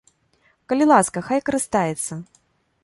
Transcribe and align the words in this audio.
Калі 0.73 0.87
ласка, 0.93 1.23
хай 1.29 1.39
карыстаецца! 1.51 2.13